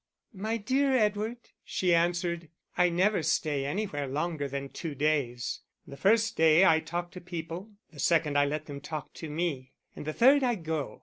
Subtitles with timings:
[0.33, 6.35] "My dear Edward," she answered, "I never stay anywhere longer than two days the first
[6.35, 10.13] day I talk to people, the second I let them talk to me, and the
[10.13, 10.99] third I go....